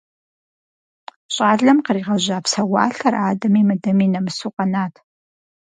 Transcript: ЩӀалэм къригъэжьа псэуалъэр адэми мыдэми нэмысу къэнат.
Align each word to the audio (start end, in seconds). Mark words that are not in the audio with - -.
ЩӀалэм 1.33 1.79
къригъэжьа 1.85 2.37
псэуалъэр 2.43 3.15
адэми 3.27 3.61
мыдэми 3.67 4.05
нэмысу 4.13 4.51
къэнат. 4.55 4.93